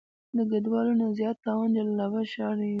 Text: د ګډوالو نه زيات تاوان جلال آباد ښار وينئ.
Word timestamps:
د 0.35 0.39
ګډوالو 0.51 0.93
نه 0.99 1.07
زيات 1.19 1.37
تاوان 1.45 1.69
جلال 1.75 1.99
آباد 2.07 2.25
ښار 2.33 2.53
وينئ. 2.57 2.69